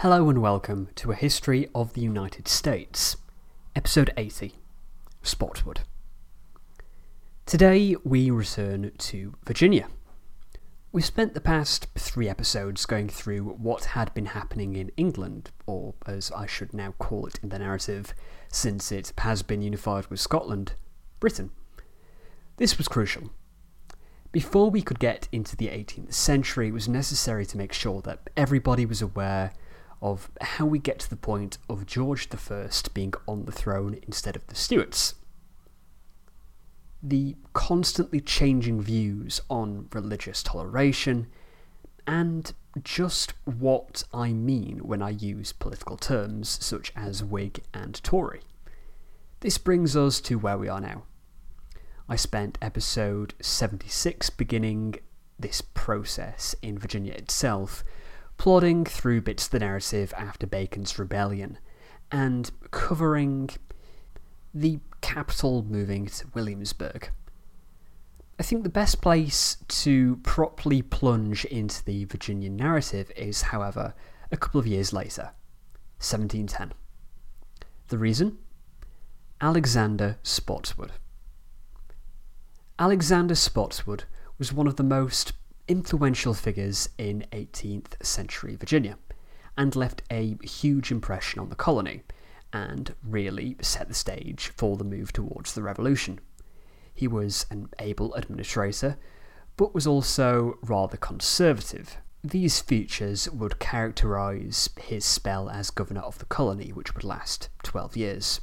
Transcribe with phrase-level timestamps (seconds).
[0.00, 3.18] Hello and welcome to A History of the United States,
[3.76, 4.54] Episode 80
[5.20, 5.80] Spotswood.
[7.44, 9.88] Today we return to Virginia.
[10.90, 15.92] We spent the past three episodes going through what had been happening in England, or
[16.06, 18.14] as I should now call it in the narrative,
[18.48, 20.72] since it has been unified with Scotland,
[21.18, 21.50] Britain.
[22.56, 23.32] This was crucial.
[24.32, 28.30] Before we could get into the 18th century, it was necessary to make sure that
[28.34, 29.52] everybody was aware
[30.02, 34.36] of how we get to the point of George I being on the throne instead
[34.36, 35.14] of the Stuarts.
[37.02, 41.26] The constantly changing views on religious toleration,
[42.06, 48.42] and just what I mean when I use political terms such as Whig and Tory.
[49.40, 51.04] This brings us to where we are now.
[52.08, 54.96] I spent episode 76 beginning
[55.38, 57.82] this process in Virginia itself
[58.40, 61.58] plodding through bits of the narrative after Bacon's rebellion,
[62.10, 63.50] and covering
[64.54, 67.10] the capital moving to Williamsburg.
[68.38, 73.92] I think the best place to properly plunge into the Virginian narrative is, however,
[74.32, 75.32] a couple of years later,
[75.98, 76.72] 1710.
[77.88, 78.38] The reason?
[79.42, 80.92] Alexander Spotswood.
[82.78, 84.04] Alexander Spotswood
[84.38, 85.34] was one of the most
[85.68, 88.98] influential figures in 18th century Virginia
[89.56, 92.02] and left a huge impression on the colony
[92.52, 96.20] and really set the stage for the move towards the revolution.
[96.94, 98.96] He was an able administrator,
[99.56, 101.98] but was also rather conservative.
[102.22, 107.96] These features would characterise his spell as governor of the colony, which would last 12
[107.96, 108.40] years.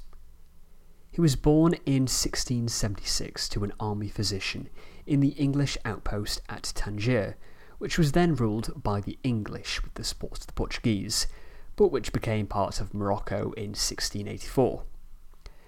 [1.11, 4.69] He was born in 1676 to an army physician
[5.07, 7.35] in the English outpost at Tangier,
[7.77, 11.27] which was then ruled by the English with the support of the Portuguese,
[11.75, 14.83] but which became part of Morocco in 1684.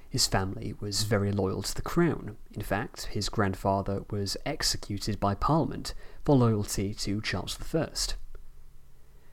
[0.10, 2.38] His family was very loyal to the crown.
[2.52, 5.94] In fact, his grandfather was executed by Parliament
[6.26, 7.90] for loyalty to Charles I.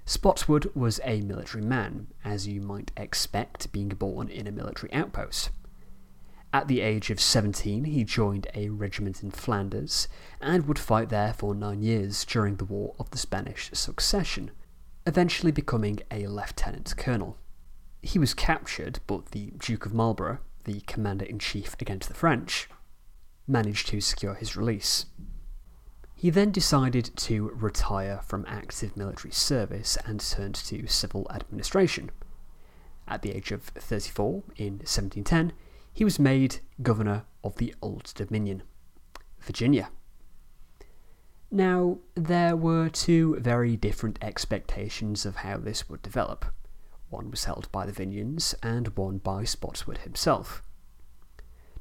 [0.05, 5.51] Spotswood was a military man, as you might expect being born in a military outpost.
[6.57, 10.09] At the age of 17, he joined a regiment in Flanders
[10.41, 14.53] and would fight there for nine years during the War of the Spanish Succession,
[15.07, 17.37] eventually becoming a lieutenant colonel.
[18.01, 22.71] He was captured, but the Duke of Marlborough, the commander in chief against the French,
[23.47, 25.05] managed to secure his release.
[26.15, 32.13] He then decided to retire from active military service and turned to civil administration.
[33.07, 35.53] At the age of 34, in 1710,
[35.97, 38.63] he was made governor of the Old Dominion,
[39.41, 39.89] Virginia.
[41.51, 46.45] Now, there were two very different expectations of how this would develop.
[47.09, 50.63] One was held by the Virginians, and one by Spotswood himself.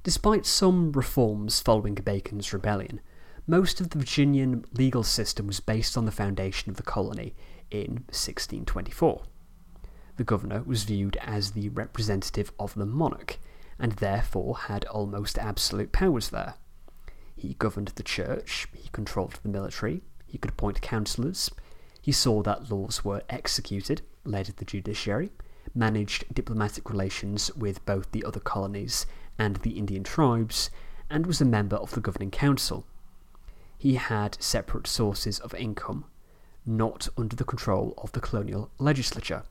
[0.01, 3.01] Despite some reforms following Bacon's rebellion,
[3.45, 7.35] most of the Virginian legal system was based on the foundation of the colony
[7.69, 9.23] in 1624.
[10.15, 13.39] The governor was viewed as the representative of the monarch,
[13.79, 16.55] and therefore had almost absolute powers there.
[17.35, 21.51] He governed the church, he controlled the military, he could appoint councillors,
[22.01, 25.31] he saw that laws were executed, led the judiciary,
[25.73, 29.05] managed diplomatic relations with both the other colonies
[29.37, 30.69] and the Indian tribes,
[31.09, 32.85] and was a member of the governing council.
[33.77, 36.05] He had separate sources of income,
[36.65, 39.43] not under the control of the colonial legislature.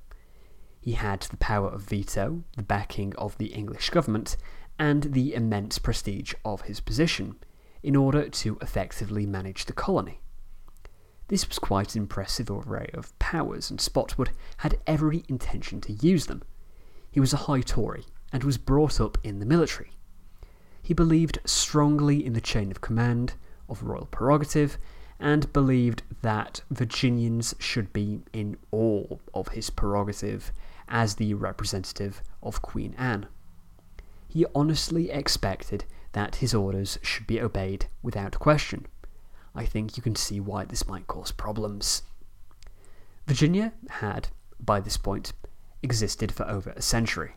[0.84, 4.37] He had the power of veto, the backing of the English government,
[4.78, 7.37] and the immense prestige of his position,
[7.83, 10.21] in order to effectively manage the colony.
[11.28, 16.27] This was quite an impressive array of powers, and Spotswood had every intention to use
[16.27, 16.42] them.
[17.10, 19.92] He was a high Tory, and was brought up in the military.
[20.83, 23.36] He believed strongly in the chain of command,
[23.71, 24.77] of royal prerogative,
[25.19, 30.53] and believed that Virginians should be in awe of his prerogative
[30.89, 33.27] as the representative of Queen Anne.
[34.28, 38.86] He honestly expected that his orders should be obeyed without question.
[39.54, 42.03] I think you can see why this might cause problems.
[43.27, 44.28] Virginia had,
[44.59, 45.33] by this point,
[45.83, 47.36] existed for over a century.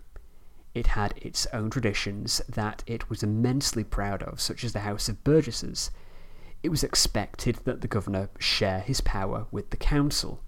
[0.74, 5.10] It had its own traditions that it was immensely proud of, such as the House
[5.10, 5.92] of Burgesses.
[6.64, 10.42] It was expected that the governor share his power with the council,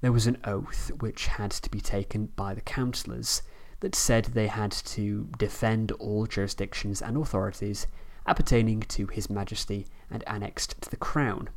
[0.00, 3.42] there was an oath which had to be taken by the councillors
[3.80, 7.86] that said they had to defend all jurisdictions and authorities
[8.26, 11.48] appertaining to His Majesty and annexed to the Crown.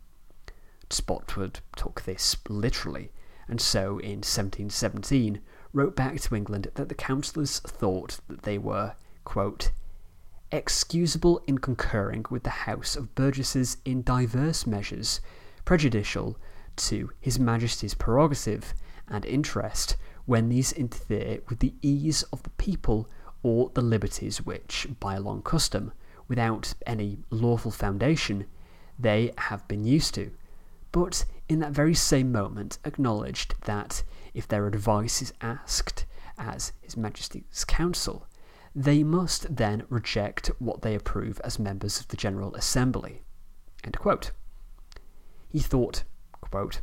[0.89, 3.11] Spotswood took this literally
[3.47, 5.41] and so in 1717
[5.73, 8.93] wrote back to England that the councillors thought that they were,
[9.23, 9.71] quote,
[10.51, 15.21] excusable in concurring with the House of Burgesses in divers measures
[15.65, 16.37] prejudicial
[16.77, 18.73] to His Majesty's prerogative
[19.07, 23.09] and interest when these interfere with the ease of the people
[23.43, 25.91] or the liberties which, by long custom,
[26.27, 28.45] without any lawful foundation,
[28.97, 30.31] they have been used to,
[30.91, 34.03] but in that very same moment acknowledged that
[34.33, 36.05] if their advice is asked
[36.37, 38.27] as His Majesty's Council,
[38.73, 43.21] they must then reject what they approve as members of the General Assembly.
[45.49, 46.03] He thought,
[46.51, 46.81] quote,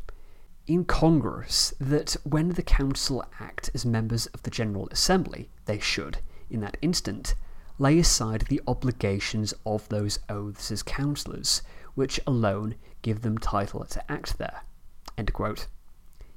[0.69, 6.19] incongruous that when the Council act as members of the General Assembly, they should,
[6.51, 7.35] in that instant,
[7.79, 11.63] lay aside the obligations of those oaths as councillors,
[11.95, 14.63] which alone give them title to act there.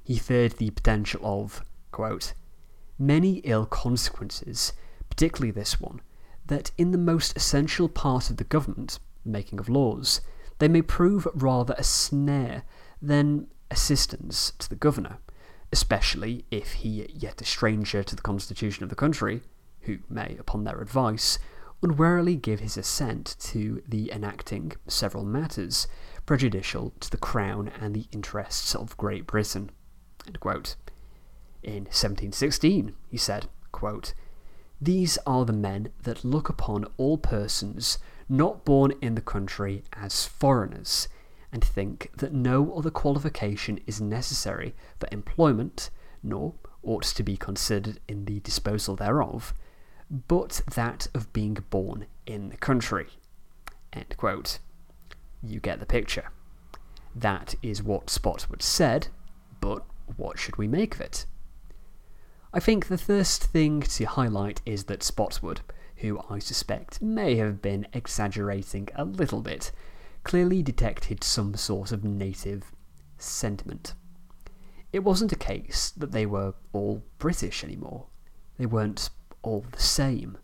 [0.04, 2.34] He feared the potential of, quote,
[2.98, 4.72] many ill consequences
[5.12, 6.00] particularly this one,
[6.46, 10.22] that in the most essential part of the government, making of laws,
[10.58, 12.62] they may prove rather a snare
[13.02, 15.18] than assistance to the governor,
[15.72, 19.42] especially if he yet a stranger to the constitution of the country,
[19.82, 21.38] who may, upon their advice,
[21.82, 25.88] unwarily give his assent to the enacting several matters
[26.24, 29.70] prejudicial to the crown and the interests of Great Britain.
[31.62, 34.14] In 1716, he said, quote,
[34.80, 40.26] these are the men that look upon all persons not born in the country as
[40.26, 41.06] foreigners,
[41.52, 45.90] and think that no other qualification is necessary for employment,
[46.22, 49.54] nor ought to be considered in the disposal thereof,
[50.28, 53.06] but that of being born in the country.
[53.92, 54.58] End quote.
[55.42, 56.30] You get the picture.
[57.14, 59.08] That is what Spotswood said,
[59.60, 59.84] but
[60.16, 61.26] what should we make of it?
[62.54, 65.60] I think the first thing to highlight is that Spotswood,
[65.96, 69.72] who I suspect may have been exaggerating a little bit,
[70.24, 72.72] clearly detected some sort of native
[73.18, 73.94] sentiment.
[74.92, 78.06] It wasn't a case that they were all British anymore.
[78.58, 79.10] They weren't
[79.42, 80.38] all the same.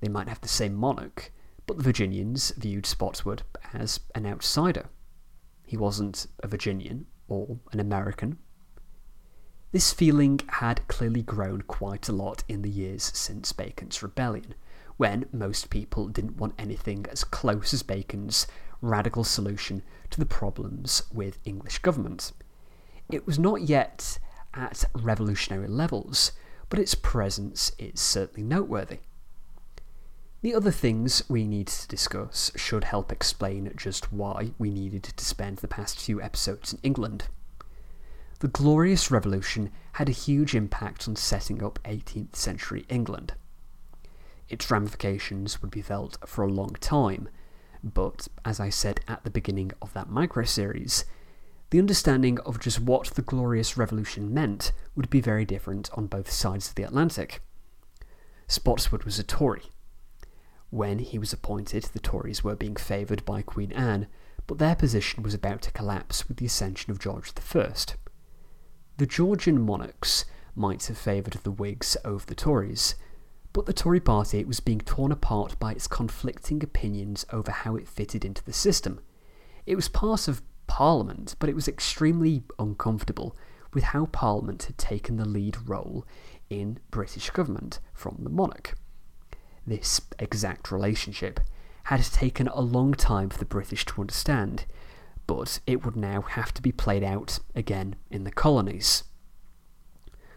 [0.00, 1.32] They might have the same monarch,
[1.66, 3.42] but the Virginians viewed Spotswood
[3.72, 4.88] as an outsider.
[5.66, 8.38] He wasn't a Virginian or an American
[9.74, 14.54] this feeling had clearly grown quite a lot in the years since Bacon's rebellion,
[14.98, 18.46] when most people didn't want anything as close as Bacon's
[18.84, 22.32] radical solution to the problems with English government.
[23.10, 24.18] It was not yet
[24.54, 26.32] at revolutionary levels,
[26.68, 29.00] but its presence is certainly noteworthy.
[30.42, 35.24] The other things we need to discuss should help explain just why we needed to
[35.24, 37.28] spend the past few episodes in England.
[38.40, 43.32] The Glorious Revolution had a huge impact on setting up 18th century England.
[44.50, 47.30] Its ramifications would be felt for a long time,
[47.84, 51.04] but as I said at the beginning of that micro series,
[51.70, 56.30] the understanding of just what the Glorious Revolution meant would be very different on both
[56.30, 57.42] sides of the Atlantic.
[58.46, 59.64] Spotswood was a Tory.
[60.70, 64.06] When he was appointed, the Tories were being favoured by Queen Anne,
[64.46, 67.72] but their position was about to collapse with the accession of George I.
[68.96, 70.24] The Georgian monarchs
[70.54, 72.94] might have favoured the Whigs over the Tories,
[73.54, 77.88] but the Tory party was being torn apart by its conflicting opinions over how it
[77.88, 79.00] fitted into the system.
[79.64, 83.36] It was part of Parliament, but it was extremely uncomfortable
[83.72, 86.04] with how Parliament had taken the lead role
[86.50, 88.74] in British government from the monarch.
[89.64, 91.38] This exact relationship
[91.84, 94.64] had taken a long time for the British to understand,
[95.28, 99.04] but it would now have to be played out again in the colonies.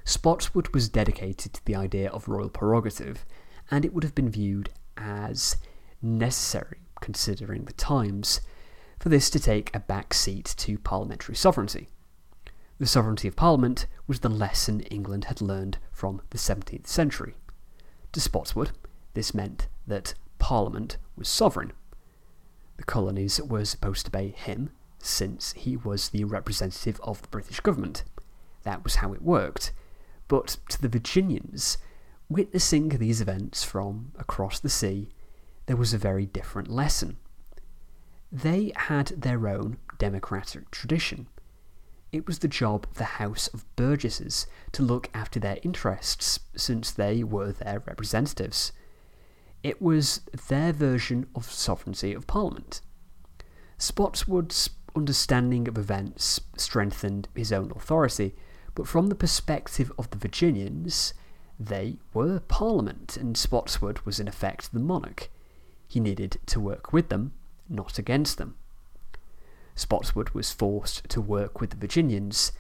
[0.08, 3.26] Spotswood was dedicated to the idea of royal prerogative,
[3.70, 5.58] and it would have been viewed as
[6.02, 8.40] necessary, considering the times,
[9.00, 11.90] for this to take a back seat to parliamentary sovereignty.
[12.80, 17.36] The sovereignty of Parliament was the lesson England had learned from the 17th century.
[18.14, 18.72] To Spotswood,
[19.14, 21.74] this meant that Parliament was sovereign.
[22.78, 27.60] The colonies were supposed to obey him, since he was the representative of the British
[27.60, 28.06] government.
[28.64, 29.74] That was how it worked.
[30.28, 31.78] But to the Virginians,
[32.30, 35.10] witnessing these events from across the sea,
[35.68, 37.18] there was a very different lesson.
[38.32, 41.28] They had their own democratic tradition.
[42.12, 46.92] It was the job of the House of Burgesses to look after their interests, since
[46.92, 48.72] they were their representatives.
[49.64, 52.82] It was their version of sovereignty of Parliament.
[53.78, 58.36] Spotswood's understanding of events strengthened his own authority,
[58.78, 61.16] but from the perspective of the Virginians,
[61.60, 65.32] they were Parliament, and Spotswood was in effect the monarch.
[65.88, 67.34] He needed to work with them,
[67.68, 68.56] not against them.
[69.74, 72.52] Spotswood was forced to work with the Virginians,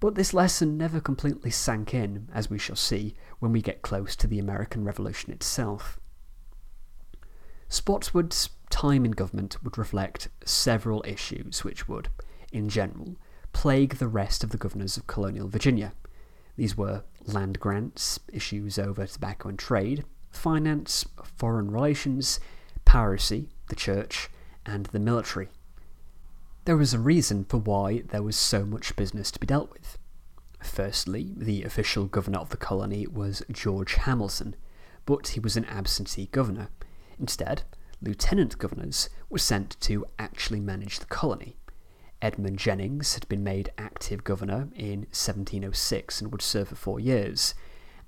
[0.00, 4.16] but this lesson never completely sank in, as we shall see when we get close
[4.16, 6.00] to the American Revolution itself.
[7.68, 12.08] Spotswood's time in government would reflect several issues which would,
[12.50, 13.16] in general,
[13.54, 15.94] plague the rest of the governors of colonial Virginia.
[16.56, 21.06] These were land grants, issues over tobacco and trade, finance,
[21.38, 22.40] foreign relations,
[22.84, 24.28] piracy, the church,
[24.66, 25.48] and the military.
[26.66, 29.98] There was a reason for why there was so much business to be dealt with.
[30.60, 34.56] Firstly, the official governor of the colony was George Hamilton,
[35.06, 36.68] but he was an absentee governor.
[37.18, 37.62] Instead,
[38.00, 41.56] lieutenant governors were sent to actually manage the colony.
[42.24, 47.54] Edmund Jennings had been made active governor in 1706 and would serve for four years,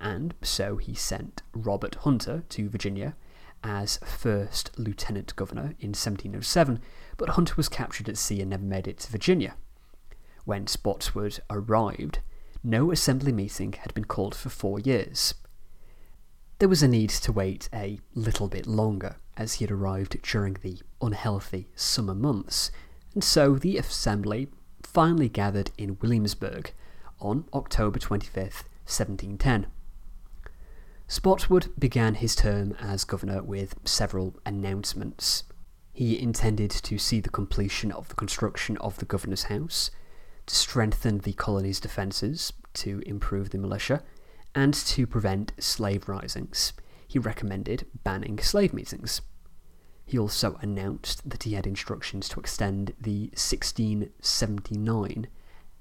[0.00, 3.14] and so he sent Robert Hunter to Virginia
[3.62, 6.80] as first lieutenant governor in 1707,
[7.18, 9.54] but Hunter was captured at sea and never made it to Virginia.
[10.46, 12.20] When Spotswood arrived,
[12.64, 15.34] no assembly meeting had been called for four years.
[16.58, 20.54] There was a need to wait a little bit longer, as he had arrived during
[20.62, 22.70] the unhealthy summer months,
[23.16, 24.46] and so the assembly
[24.82, 26.74] finally gathered in Williamsburg
[27.18, 29.68] on October 25th, 1710.
[31.08, 35.44] Spotswood began his term as governor with several announcements.
[35.94, 39.90] He intended to see the completion of the construction of the governor's house,
[40.44, 44.02] to strengthen the colony's defences, to improve the militia,
[44.54, 46.74] and to prevent slave risings.
[47.08, 49.22] He recommended banning slave meetings.
[50.06, 55.26] He also announced that he had instructions to extend the 1679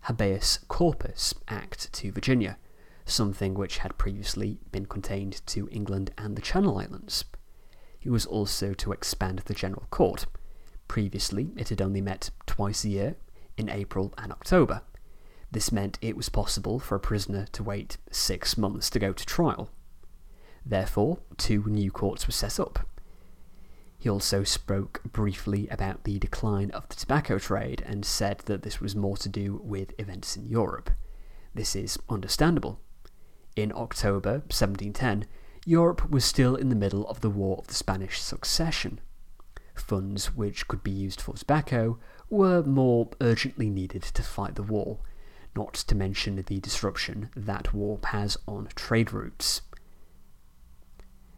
[0.02, 2.58] Habeas Corpus Act to Virginia,
[3.06, 7.26] something which had previously been contained to England and the Channel Islands.
[8.00, 10.26] He was also to expand the General Court.
[10.88, 13.16] Previously, it had only met twice a year,
[13.58, 14.82] in April and October.
[15.52, 19.26] This meant it was possible for a prisoner to wait six months to go to
[19.26, 19.70] trial.
[20.66, 22.80] Therefore, two new courts were set up
[24.06, 28.80] he also spoke briefly about the decline of the tobacco trade and said that this
[28.80, 30.92] was more to do with events in Europe.
[31.56, 32.80] This is understandable.
[33.56, 35.26] In October 1710,
[35.66, 39.02] Europe was still in the middle of the War of the Spanish Succession.
[39.74, 41.98] Funds which could be used for tobacco
[42.30, 45.00] were more urgently needed to fight the war,
[45.56, 49.64] not to mention the disruption that war has on trade routes.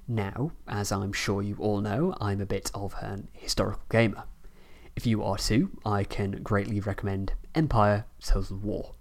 [0.07, 4.23] Now, as I'm sure you all know, I'm a bit of an historical gamer.
[4.95, 8.93] If you are too, I can greatly recommend Empire Total War.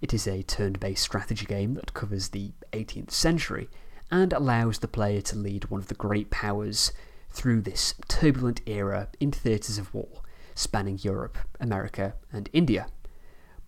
[0.00, 3.68] It is a turn based strategy game that covers the 18th century
[4.10, 6.92] and allows the player to lead one of the great powers
[7.30, 10.22] through this turbulent era in theatres of war,
[10.54, 12.88] spanning Europe, America, and India.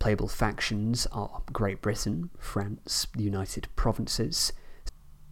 [0.00, 4.52] Playable factions are Great Britain, France, the United Provinces,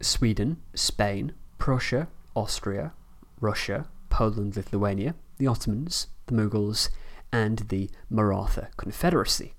[0.00, 2.93] Sweden, Spain, Prussia, Austria,
[3.40, 6.88] Russia, Poland, Lithuania, the Ottomans, the Mughals,
[7.33, 9.55] and the Maratha Confederacy.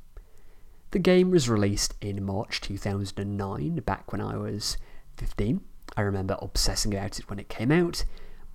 [0.91, 4.77] The game was released in March 2009, back when I was
[5.17, 5.61] 15.
[5.95, 8.05] I remember obsessing about it when it came out.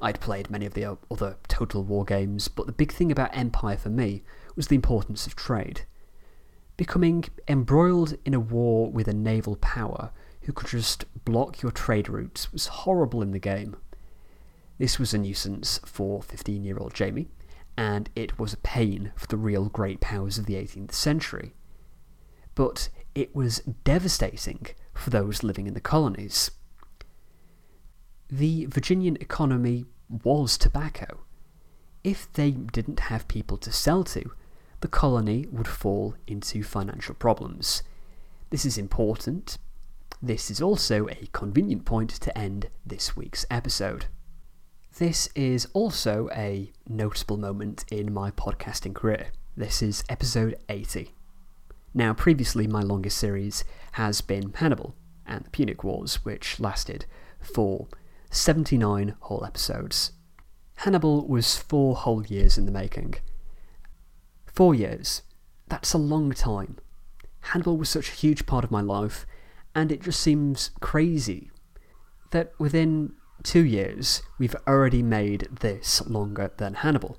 [0.01, 3.77] I'd played many of the other Total War games, but the big thing about Empire
[3.77, 4.25] for me
[4.57, 5.83] was the importance of trade.
[6.77, 10.11] Becoming embroiled in a war with a naval power
[10.45, 13.77] who could just block your trade routes was horrible in the game.
[14.79, 17.29] This was a nuisance for 15 year old Jamie,
[17.77, 21.55] and it was a pain for the real great powers of the 18th century.
[22.55, 26.51] But it was devastating for those living in the colonies.
[28.29, 31.21] The Virginian economy was tobacco.
[32.03, 34.33] If they didn't have people to sell to,
[34.81, 37.83] the colony would fall into financial problems.
[38.51, 39.57] This is important
[40.27, 44.07] this is also a convenient point to end this week's episode.
[44.97, 49.27] This is also a notable moment in my podcasting career.
[49.55, 51.11] This is episode 80.
[51.93, 54.95] Now, previously, my longest series has been Hannibal
[55.27, 57.05] and the Punic Wars, which lasted
[57.39, 57.87] for
[58.31, 60.13] 79 whole episodes.
[60.77, 63.17] Hannibal was four whole years in the making.
[64.47, 65.21] Four years.
[65.69, 66.79] That's a long time.
[67.41, 69.27] Hannibal was such a huge part of my life,
[69.75, 71.51] and it just seems crazy
[72.31, 73.13] that within
[73.43, 77.19] two years we've already made this longer than Hannibal.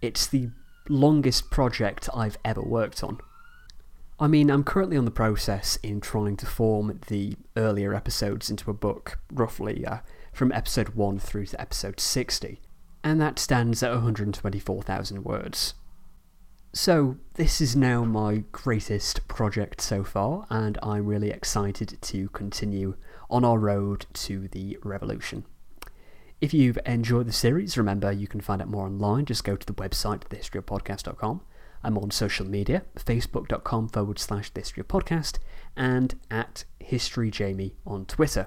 [0.00, 0.50] It's the
[0.88, 3.18] longest project I've ever worked on.
[4.20, 8.70] I mean, I'm currently on the process in trying to form the earlier episodes into
[8.70, 9.98] a book, roughly uh,
[10.32, 12.60] from episode 1 through to episode 60,
[13.04, 15.74] and that stands at 124,000 words.
[16.72, 22.94] So, this is now my greatest project so far, and I'm really excited to continue
[23.30, 25.44] on our road to the revolution.
[26.42, 29.24] If you've enjoyed the series, remember you can find out more online.
[29.24, 31.40] Just go to the website, thehistoryofpodcast.com.
[31.82, 35.38] I'm on social media, facebook.com forward slash thehistoryofpodcast,
[35.74, 38.46] and at historyjamie on Twitter.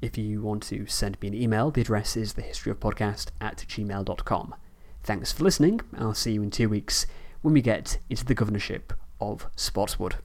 [0.00, 4.54] If you want to send me an email, the address is thehistoryofpodcast at gmail.com.
[5.04, 5.80] Thanks for listening.
[5.98, 7.06] I'll see you in two weeks
[7.42, 10.16] when we get into the governorship of Spotswood.